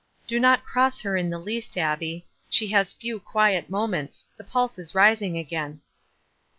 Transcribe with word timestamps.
"Do 0.25 0.39
not 0.39 0.63
cross 0.65 1.01
her 1.01 1.15
in 1.15 1.29
the 1.29 1.37
least, 1.37 1.77
Abbie. 1.77 2.25
She 2.49 2.69
has 2.69 2.91
few 2.91 3.19
quiet 3.19 3.69
moments; 3.69 4.25
the 4.35 4.43
pulse 4.43 4.79
is 4.79 4.95
rising 4.95 5.37
again." 5.37 5.81